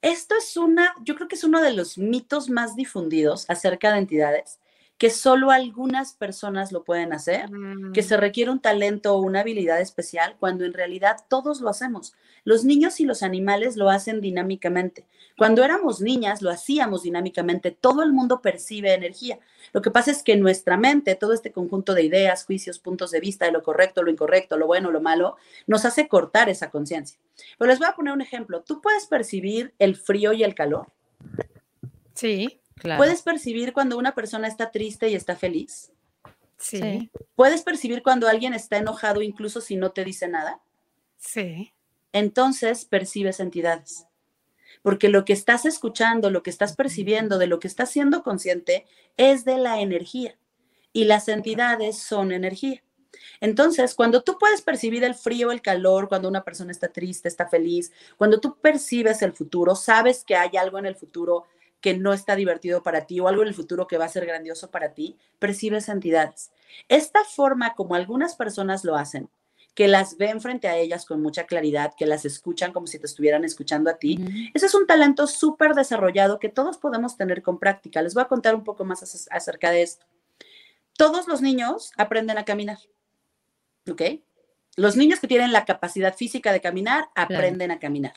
[0.00, 3.98] Esto es una, yo creo que es uno de los mitos más difundidos acerca de
[3.98, 4.58] entidades
[4.98, 7.50] que solo algunas personas lo pueden hacer,
[7.92, 8.04] que mm.
[8.04, 12.14] se requiere un talento o una habilidad especial, cuando en realidad todos lo hacemos.
[12.44, 15.04] Los niños y los animales lo hacen dinámicamente.
[15.36, 19.38] Cuando éramos niñas lo hacíamos dinámicamente, todo el mundo percibe energía.
[19.74, 23.10] Lo que pasa es que en nuestra mente, todo este conjunto de ideas, juicios, puntos
[23.10, 26.70] de vista de lo correcto, lo incorrecto, lo bueno, lo malo, nos hace cortar esa
[26.70, 27.18] conciencia.
[27.58, 28.62] Pero les voy a poner un ejemplo.
[28.62, 30.86] ¿Tú puedes percibir el frío y el calor?
[32.14, 32.60] Sí.
[32.82, 35.92] ¿Puedes percibir cuando una persona está triste y está feliz?
[36.58, 37.10] Sí.
[37.34, 40.60] ¿Puedes percibir cuando alguien está enojado incluso si no te dice nada?
[41.18, 41.72] Sí.
[42.12, 44.06] Entonces percibes entidades.
[44.82, 48.86] Porque lo que estás escuchando, lo que estás percibiendo, de lo que estás siendo consciente,
[49.16, 50.38] es de la energía.
[50.92, 52.82] Y las entidades son energía.
[53.40, 57.48] Entonces, cuando tú puedes percibir el frío, el calor, cuando una persona está triste, está
[57.48, 61.46] feliz, cuando tú percibes el futuro, sabes que hay algo en el futuro
[61.80, 64.26] que no está divertido para ti o algo en el futuro que va a ser
[64.26, 66.50] grandioso para ti, percibes entidades.
[66.88, 69.28] Esta forma como algunas personas lo hacen,
[69.74, 73.06] que las ven frente a ellas con mucha claridad, que las escuchan como si te
[73.06, 74.18] estuvieran escuchando a ti.
[74.54, 78.00] Ese es un talento súper desarrollado que todos podemos tener con práctica.
[78.00, 80.06] Les voy a contar un poco más acerca de esto.
[80.96, 82.78] Todos los niños aprenden a caminar,
[83.90, 84.02] ¿ok?
[84.76, 88.14] Los niños que tienen la capacidad física de caminar aprenden a caminar.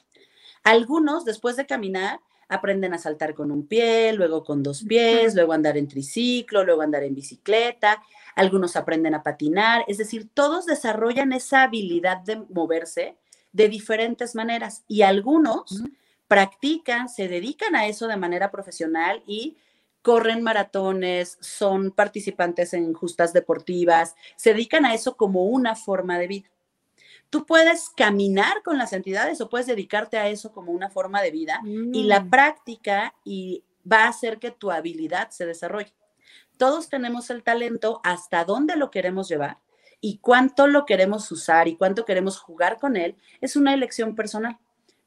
[0.63, 5.53] Algunos, después de caminar, aprenden a saltar con un pie, luego con dos pies, luego
[5.53, 8.01] andar en triciclo, luego andar en bicicleta,
[8.35, 13.15] algunos aprenden a patinar, es decir, todos desarrollan esa habilidad de moverse
[13.53, 15.83] de diferentes maneras y algunos
[16.27, 19.57] practican, se dedican a eso de manera profesional y
[20.01, 26.27] corren maratones, son participantes en justas deportivas, se dedican a eso como una forma de
[26.27, 26.49] vida.
[27.29, 31.31] Tú puedes caminar con las entidades o puedes dedicarte a eso como una forma de
[31.31, 32.29] vida y la mm.
[32.29, 35.93] práctica y va a hacer que tu habilidad se desarrolle.
[36.57, 39.59] Todos tenemos el talento hasta dónde lo queremos llevar
[40.01, 44.57] y cuánto lo queremos usar y cuánto queremos jugar con él es una elección personal.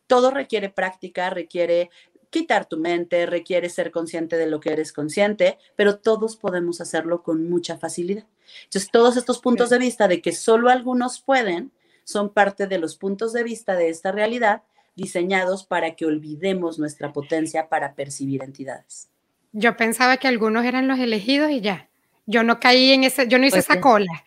[0.06, 1.90] Todo requiere práctica, requiere
[2.30, 7.22] quitar tu mente, requiere ser consciente de lo que eres consciente, pero todos podemos hacerlo
[7.22, 8.26] con mucha facilidad.
[8.64, 11.72] Entonces, todos estos puntos de vista de que solo algunos pueden,
[12.04, 14.62] son parte de los puntos de vista de esta realidad
[14.94, 19.08] diseñados para que olvidemos nuestra potencia para percibir entidades.
[19.52, 21.88] Yo pensaba que algunos eran los elegidos y ya.
[22.26, 24.24] Yo no caí en ese, yo no hice pues esa cola.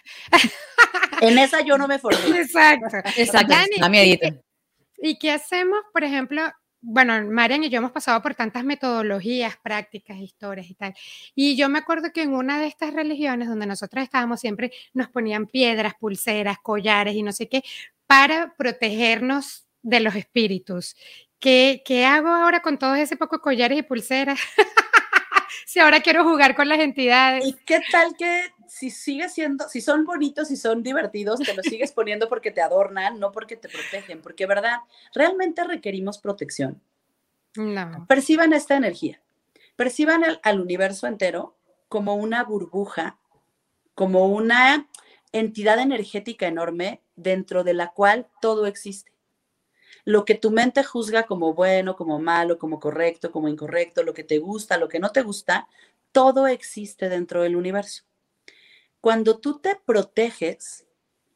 [1.21, 2.19] En esa yo no me formé.
[2.41, 2.97] Exacto.
[3.15, 3.53] Exacto.
[3.79, 4.19] Dani,
[4.97, 6.41] ¿Y qué hacemos, por ejemplo?
[6.87, 10.93] Bueno, Marian y yo hemos pasado por tantas metodologías, prácticas, historias y tal.
[11.33, 15.09] Y yo me acuerdo que en una de estas religiones donde nosotros estábamos siempre nos
[15.09, 17.63] ponían piedras, pulseras, collares y no sé qué
[18.05, 20.95] para protegernos de los espíritus.
[21.39, 24.39] ¿Qué, qué hago ahora con todos ese poco collares y pulseras?
[25.65, 27.45] si ahora quiero jugar con las entidades.
[27.47, 31.65] ¿Y qué tal que si sigue siendo, si son bonitos y son divertidos, te los
[31.65, 34.21] sigues poniendo porque te adornan, no porque te protegen?
[34.21, 34.79] Porque, ¿verdad?
[35.13, 36.81] Realmente requerimos protección.
[37.55, 38.05] No.
[38.09, 39.21] Perciban esta energía.
[39.77, 41.55] Perciban al universo entero
[41.87, 43.17] como una burbuja,
[43.93, 44.89] como una
[45.31, 49.13] entidad energética enorme dentro de la cual todo existe
[50.03, 54.25] lo que tu mente juzga como bueno, como malo, como correcto, como incorrecto, lo que
[54.25, 55.67] te gusta, lo que no te gusta,
[56.11, 58.03] todo existe dentro del universo.
[59.05, 60.87] Cuando tú te proteges,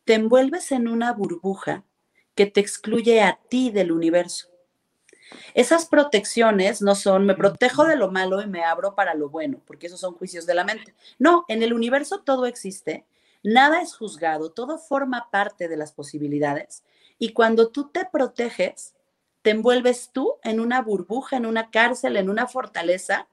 [0.03, 1.83] te envuelves en una burbuja
[2.33, 4.47] que te excluye a ti del universo.
[5.53, 9.61] Esas protecciones no son me protejo de lo malo y me abro para lo bueno,
[9.67, 10.95] porque esos son juicios de la mente.
[11.19, 13.05] No, en el universo todo existe,
[13.43, 16.83] nada es juzgado, todo forma parte de las posibilidades
[17.19, 18.95] y cuando tú te proteges,
[19.43, 23.27] te envuelves tú en una burbuja, en una cárcel, en una fortaleza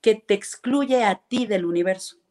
[0.00, 2.21] que te excluye a ti del universo.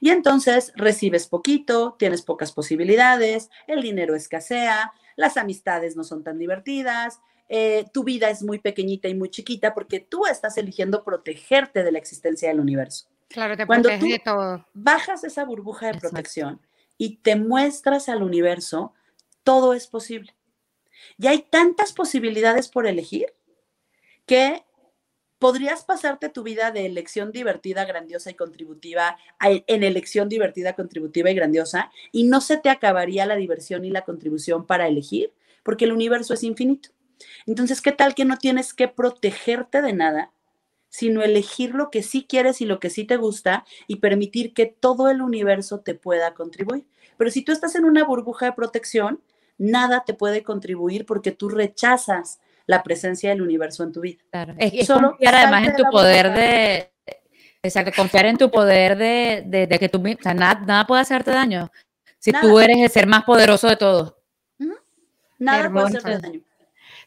[0.00, 6.38] Y entonces recibes poquito, tienes pocas posibilidades, el dinero escasea, las amistades no son tan
[6.38, 11.82] divertidas, eh, tu vida es muy pequeñita y muy chiquita porque tú estás eligiendo protegerte
[11.82, 13.08] de la existencia del universo.
[13.28, 14.66] Claro, te Cuando tú de todo.
[14.72, 16.60] bajas esa burbuja de protección
[16.96, 18.94] y te muestras al universo,
[19.42, 20.34] todo es posible.
[21.18, 23.34] Y hay tantas posibilidades por elegir
[24.26, 24.64] que
[25.38, 31.34] podrías pasarte tu vida de elección divertida, grandiosa y contributiva en elección divertida, contributiva y
[31.34, 35.92] grandiosa y no se te acabaría la diversión y la contribución para elegir porque el
[35.92, 36.90] universo es infinito.
[37.46, 40.32] Entonces, ¿qué tal que no tienes que protegerte de nada,
[40.88, 44.66] sino elegir lo que sí quieres y lo que sí te gusta y permitir que
[44.66, 46.86] todo el universo te pueda contribuir?
[47.16, 49.20] Pero si tú estás en una burbuja de protección,
[49.58, 54.22] nada te puede contribuir porque tú rechazas la presencia del universo en tu vida.
[54.30, 54.54] Claro.
[54.58, 56.92] Es, Solo confiar además en tu poder de,
[57.62, 61.72] exacto, confiar en tu poder de, que tú, o sea, nada, puede hacerte daño
[62.18, 64.14] si tú eres el ser más poderoso de todos.
[65.38, 66.40] Nada puede hacerte daño.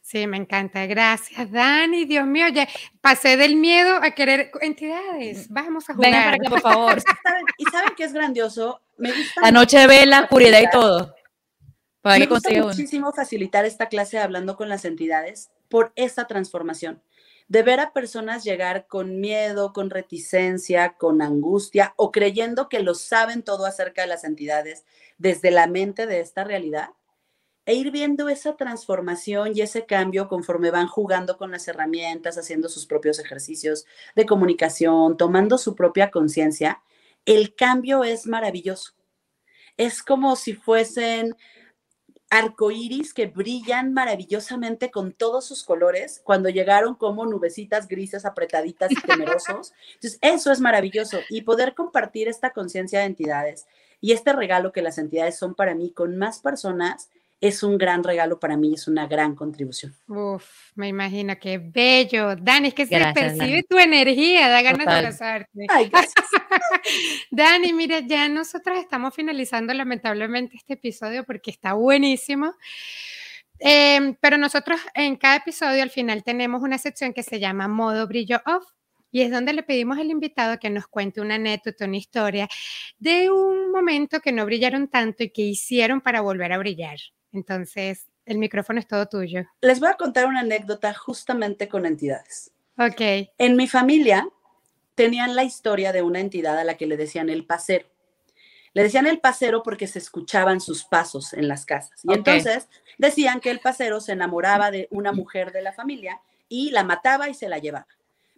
[0.01, 0.87] Sí, me encanta.
[0.87, 2.05] Gracias, Dani.
[2.05, 2.67] Dios mío, ya
[2.99, 5.47] pasé del miedo a querer entidades.
[5.47, 6.11] Vamos a jugar.
[6.11, 6.97] Venga para acá, por favor.
[7.59, 8.81] ¿Y saben qué es grandioso?
[8.97, 11.13] Me gusta la noche ve la oscuridad y todo.
[12.03, 17.01] Me gusta muchísimo facilitar esta clase hablando con las entidades por esta transformación.
[17.47, 22.95] De ver a personas llegar con miedo, con reticencia, con angustia o creyendo que lo
[22.95, 24.85] saben todo acerca de las entidades
[25.17, 26.89] desde la mente de esta realidad
[27.65, 32.69] e ir viendo esa transformación y ese cambio conforme van jugando con las herramientas, haciendo
[32.69, 33.85] sus propios ejercicios
[34.15, 36.81] de comunicación, tomando su propia conciencia,
[37.25, 38.93] el cambio es maravilloso
[39.77, 41.35] es como si fuesen
[42.31, 48.95] arcoíris que brillan maravillosamente con todos sus colores cuando llegaron como nubecitas grises apretaditas y
[49.01, 49.73] temerosos.
[49.95, 53.67] Entonces, eso es maravilloso y poder compartir esta conciencia de entidades
[53.99, 57.09] y este regalo que las entidades son para mí con más personas
[57.41, 59.95] es un gran regalo para mí, es una gran contribución.
[60.07, 62.35] Uf, me imagino qué bello.
[62.35, 65.65] Dani, es que se percibe tu energía, da ganas de abrazarte.
[65.67, 66.27] Ay, gracias.
[67.31, 72.53] Dani, mira, ya nosotros estamos finalizando lamentablemente este episodio porque está buenísimo.
[73.57, 78.07] Em, pero nosotros en cada episodio al final tenemos una sección que se llama modo
[78.07, 78.67] brillo off.
[79.11, 82.47] Y es donde le pedimos al invitado que nos cuente una anécdota, una historia
[82.99, 86.97] de un momento que no brillaron tanto y que hicieron para volver a brillar.
[87.31, 89.45] Entonces, el micrófono es todo tuyo.
[89.61, 92.51] Les voy a contar una anécdota justamente con entidades.
[92.77, 93.29] Ok.
[93.37, 94.27] En mi familia
[94.95, 97.87] tenían la historia de una entidad a la que le decían el pasero.
[98.73, 101.99] Le decían el pasero porque se escuchaban sus pasos en las casas.
[102.03, 106.71] Y entonces decían que el pasero se enamoraba de una mujer de la familia y
[106.71, 107.87] la mataba y se la llevaba.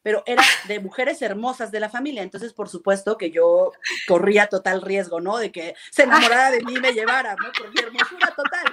[0.02, 2.24] Pero era de mujeres hermosas de la familia.
[2.24, 3.72] Entonces, por supuesto que yo
[4.08, 5.38] corría total riesgo, ¿no?
[5.38, 7.52] De que se enamorara de mí y me llevara, ¿no?
[7.52, 8.66] Por mi hermosura total.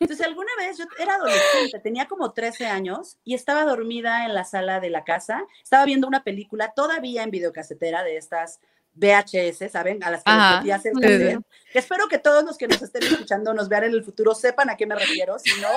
[0.00, 4.44] Entonces, alguna vez yo era adolescente, tenía como 13 años y estaba dormida en la
[4.44, 8.60] sala de la casa, estaba viendo una película todavía en videocasetera de estas
[8.94, 10.02] VHS, ¿saben?
[10.04, 11.38] A las que les hacer sí.
[11.74, 14.76] Espero que todos los que nos estén escuchando nos vean en el futuro sepan a
[14.76, 15.68] qué me refiero, si no,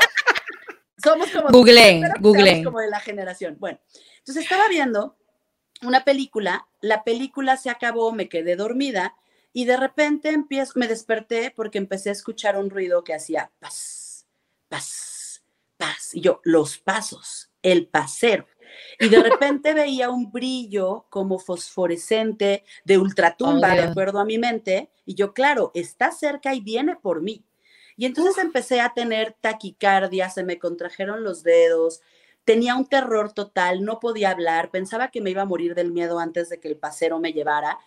[1.04, 1.48] somos como...
[1.52, 2.64] Google, Google.
[2.64, 3.58] Como de la generación.
[3.60, 3.80] Bueno,
[4.20, 5.18] entonces estaba viendo
[5.82, 9.16] una película, la película se acabó, me quedé dormida
[9.52, 14.01] y de repente empiezo, me desperté porque empecé a escuchar un ruido que hacía paz
[14.72, 15.44] paz,
[15.76, 16.16] paz.
[16.16, 18.48] Y yo, los pasos, el pasero.
[19.00, 24.90] Y de repente veía un brillo como fosforescente de ultratumba, de acuerdo a mi mente.
[25.06, 27.44] Y yo, claro, está cerca y viene por mí.
[27.98, 32.02] Y entonces empecé a tener taquicardia, se me contrajeron los dedos,
[32.46, 36.18] tenía un terror total, no podía hablar, pensaba que me iba a morir del miedo
[36.18, 37.78] antes de que el pasero me llevara.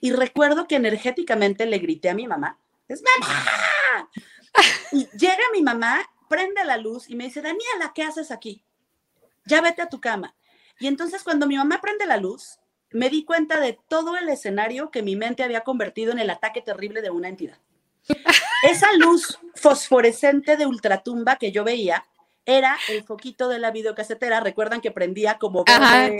[0.00, 4.10] Y recuerdo que energéticamente le grité a mi mamá, es mamá.
[4.92, 8.62] Y llega mi mamá prende la luz y me dice, Daniela, ¿qué haces aquí?
[9.46, 10.34] Ya vete a tu cama.
[10.80, 12.58] Y entonces cuando mi mamá prende la luz,
[12.90, 16.62] me di cuenta de todo el escenario que mi mente había convertido en el ataque
[16.62, 17.58] terrible de una entidad.
[18.62, 22.04] Esa luz fosforescente de ultratumba que yo veía
[22.46, 24.40] era el foquito de la videocasetera.
[24.40, 25.64] Recuerdan que prendía como...
[25.66, 26.10] Ajá,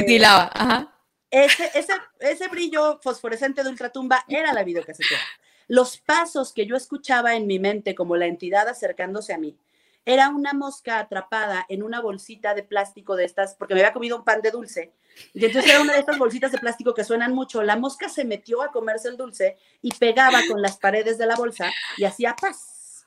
[0.55, 0.91] ajá.
[1.31, 5.21] Ese, ese, ese brillo fosforescente de ultratumba era la videocasetera.
[5.67, 9.57] Los pasos que yo escuchaba en mi mente como la entidad acercándose a mí
[10.05, 14.17] era una mosca atrapada en una bolsita de plástico de estas, porque me había comido
[14.17, 14.93] un pan de dulce.
[15.33, 17.63] Y entonces era una de estas bolsitas de plástico que suenan mucho.
[17.63, 21.37] La mosca se metió a comerse el dulce y pegaba con las paredes de la
[21.37, 23.07] bolsa y hacía paz.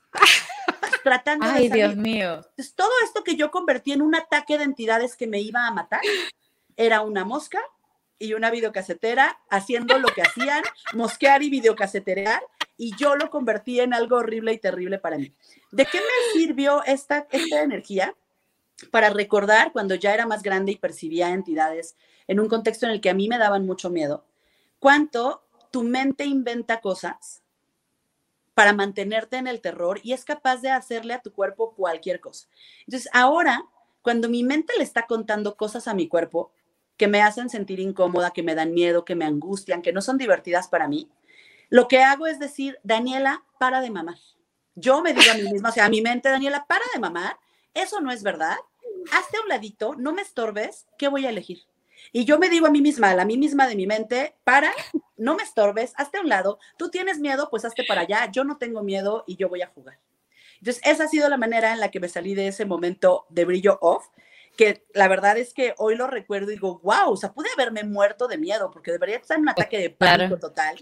[1.02, 2.36] tratando Ay, Dios mío.
[2.36, 5.70] Entonces, todo esto que yo convertí en un ataque de entidades que me iba a
[5.70, 6.00] matar
[6.76, 7.60] era una mosca
[8.18, 10.62] y una videocasetera haciendo lo que hacían,
[10.94, 12.42] mosquear y videocaseterear,
[12.78, 15.34] y yo lo convertí en algo horrible y terrible para mí.
[15.72, 18.14] ¿De qué me sirvió esta, esta energía?
[18.92, 21.96] Para recordar cuando ya era más grande y percibía entidades
[22.28, 24.24] en un contexto en el que a mí me daban mucho miedo,
[24.78, 27.42] cuánto tu mente inventa cosas
[28.54, 32.48] para mantenerte en el terror y es capaz de hacerle a tu cuerpo cualquier cosa.
[32.86, 33.64] Entonces, ahora,
[34.02, 36.52] cuando mi mente le está contando cosas a mi cuerpo
[36.96, 40.18] que me hacen sentir incómoda, que me dan miedo, que me angustian, que no son
[40.18, 41.08] divertidas para mí,
[41.68, 44.18] lo que hago es decir, Daniela, para de mamar.
[44.74, 47.38] Yo me digo a mí misma, o sea, a mi mente, Daniela, para de mamar,
[47.74, 48.56] eso no es verdad,
[49.12, 51.62] hazte a un ladito, no me estorbes, ¿qué voy a elegir?
[52.12, 54.72] Y yo me digo a mí misma, a mí misma de mi mente, para,
[55.16, 58.44] no me estorbes, hazte a un lado, tú tienes miedo, pues hazte para allá, yo
[58.44, 59.98] no tengo miedo y yo voy a jugar.
[60.60, 63.44] Entonces, esa ha sido la manera en la que me salí de ese momento de
[63.44, 64.06] brillo off
[64.58, 67.84] que la verdad es que hoy lo recuerdo y digo, wow, o sea, pude haberme
[67.84, 70.76] muerto de miedo porque debería estar en un ataque de pánico total,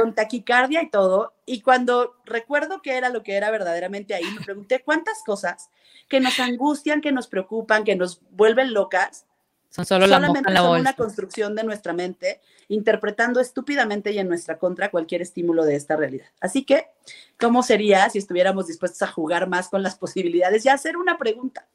[0.00, 1.32] con taquicardia y todo.
[1.46, 5.70] Y cuando recuerdo que era lo que era verdaderamente ahí, me pregunté cuántas cosas
[6.08, 9.26] que nos angustian, que nos preocupan, que nos vuelven locas,
[9.68, 14.58] son solo solamente la son una construcción de nuestra mente, interpretando estúpidamente y en nuestra
[14.58, 16.26] contra cualquier estímulo de esta realidad.
[16.40, 16.88] Así que,
[17.38, 21.68] ¿cómo sería si estuviéramos dispuestos a jugar más con las posibilidades y hacer una pregunta?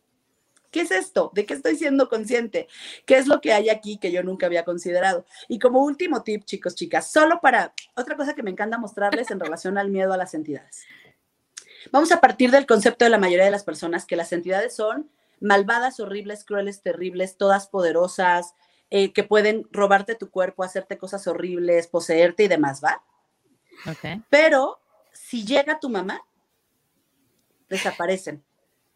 [0.76, 1.32] ¿Qué es esto?
[1.34, 2.68] ¿De qué estoy siendo consciente?
[3.06, 5.26] ¿Qué es lo que hay aquí que yo nunca había considerado?
[5.48, 9.40] Y como último tip, chicos, chicas, solo para otra cosa que me encanta mostrarles en
[9.40, 10.84] relación al miedo a las entidades.
[11.94, 15.10] Vamos a partir del concepto de la mayoría de las personas que las entidades son
[15.40, 18.54] malvadas, horribles, crueles, terribles, todas poderosas,
[18.90, 23.02] eh, que pueden robarte tu cuerpo, hacerte cosas horribles, poseerte y demás, ¿va?
[23.90, 24.22] Okay.
[24.30, 24.82] Pero
[25.14, 26.22] si llega tu mamá,
[27.70, 28.44] desaparecen.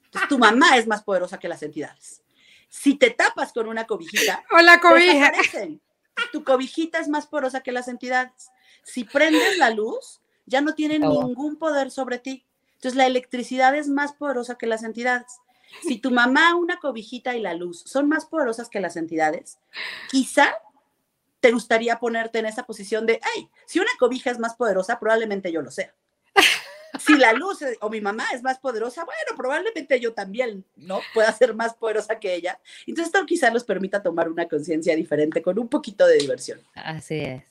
[0.09, 2.23] Entonces, tu mamá es más poderosa que las entidades.
[2.67, 5.31] Si te tapas con una cobijita, o la cobija.
[6.31, 8.51] Tu cobijita es más poderosa que las entidades.
[8.83, 11.27] Si prendes la luz, ya no tienen oh.
[11.27, 12.45] ningún poder sobre ti.
[12.75, 15.39] Entonces, la electricidad es más poderosa que las entidades.
[15.83, 19.59] Si tu mamá, una cobijita y la luz son más poderosas que las entidades,
[20.09, 20.55] quizá
[21.39, 25.51] te gustaría ponerte en esa posición de, ay, si una cobija es más poderosa, probablemente
[25.51, 25.93] yo lo sea.
[26.97, 31.01] Si la luz o mi mamá es más poderosa, bueno, probablemente yo también, ¿no?
[31.13, 32.59] Pueda ser más poderosa que ella.
[32.87, 36.59] Entonces, esto quizá nos permita tomar una conciencia diferente con un poquito de diversión.
[36.75, 37.43] Así es.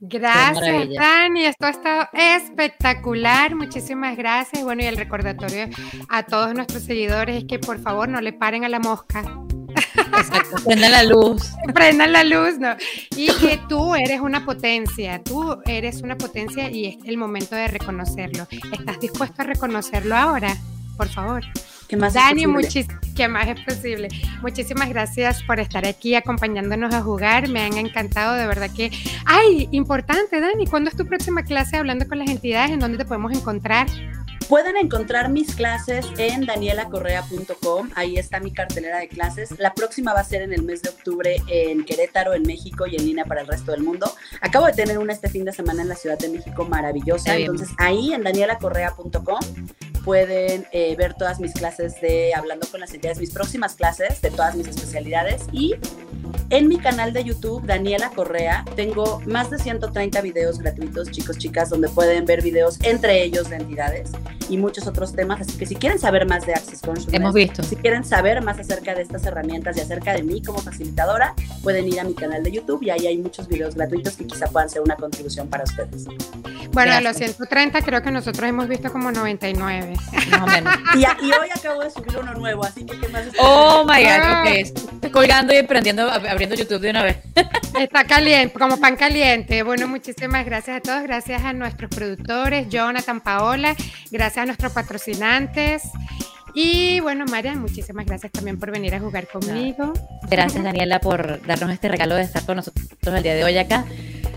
[0.00, 1.44] Gracias, Dani.
[1.44, 3.54] Esto ha estado espectacular.
[3.54, 4.64] Muchísimas gracias.
[4.64, 5.68] Bueno, y el recordatorio
[6.08, 9.22] a todos nuestros seguidores es que por favor no le paren a la mosca.
[10.64, 11.52] Prendan la luz.
[11.74, 12.76] Prendan la luz, ¿no?
[13.16, 17.68] Y que tú eres una potencia, tú eres una potencia y es el momento de
[17.68, 18.46] reconocerlo.
[18.72, 20.56] ¿Estás dispuesto a reconocerlo ahora?
[20.96, 21.42] Por favor.
[21.88, 22.44] ¿Qué más Dani,
[23.16, 24.06] ¿qué más es posible?
[24.42, 27.48] Muchísimas gracias por estar aquí acompañándonos a jugar.
[27.48, 28.92] Me han encantado, de verdad que.
[29.24, 29.68] ¡Ay!
[29.72, 32.70] Importante, Dani, ¿cuándo es tu próxima clase hablando con las entidades?
[32.70, 33.88] ¿En dónde te podemos encontrar?
[34.50, 37.90] Pueden encontrar mis clases en danielacorrea.com.
[37.94, 39.56] Ahí está mi cartelera de clases.
[39.60, 42.96] La próxima va a ser en el mes de octubre en Querétaro, en México y
[42.96, 44.12] en línea para el resto del mundo.
[44.40, 47.36] Acabo de tener una este fin de semana en la Ciudad de México maravillosa.
[47.36, 49.38] Entonces ahí en danielacorrea.com
[50.04, 54.30] pueden eh, ver todas mis clases de Hablando con las entidades, mis próximas clases de
[54.30, 55.74] todas mis especialidades y
[56.50, 61.70] en mi canal de YouTube, Daniela Correa, tengo más de 130 videos gratuitos, chicos, chicas,
[61.70, 64.10] donde pueden ver videos entre ellos de entidades
[64.48, 65.40] y muchos otros temas.
[65.40, 67.62] Así que si quieren saber más de Access Consciousness, hemos visto.
[67.62, 71.86] Si quieren saber más acerca de estas herramientas y acerca de mí como facilitadora, pueden
[71.86, 74.68] ir a mi canal de YouTube y ahí hay muchos videos gratuitos que quizá puedan
[74.68, 76.06] ser una contribución para ustedes.
[76.72, 79.89] Bueno, de los 130 creo que nosotros hemos visto como 99.
[80.94, 83.26] Y, hoy acabo de subir uno nuevo, así que ¿qué más?
[83.38, 84.62] Oh my God, okay.
[84.62, 87.18] Estoy colgando y aprendiendo, abriendo YouTube de una vez.
[87.78, 89.62] Está caliente, como pan caliente.
[89.62, 91.02] Bueno, muchísimas gracias a todos.
[91.02, 93.74] Gracias a nuestros productores, Jonathan, Paola.
[94.10, 95.82] Gracias a nuestros patrocinantes.
[96.54, 99.92] Y bueno, María, muchísimas gracias también por venir a jugar conmigo.
[100.28, 103.84] Gracias, Daniela, por darnos este regalo de estar con nosotros el día de hoy acá.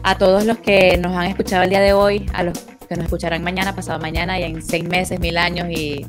[0.04, 2.60] A todos los que nos han escuchado el día de hoy, a los
[2.94, 6.06] que nos escucharán mañana, pasado mañana y en seis meses, mil años y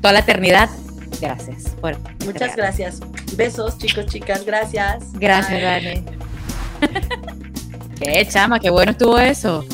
[0.00, 0.70] toda la eternidad.
[1.20, 1.68] Gracias.
[1.80, 3.00] Por Muchas gracias.
[3.36, 4.44] Besos, chicos, chicas.
[4.44, 5.12] Gracias.
[5.14, 6.04] Gracias, Dani.
[8.00, 9.64] qué chama, qué bueno estuvo eso.